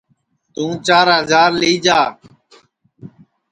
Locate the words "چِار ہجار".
0.85-1.51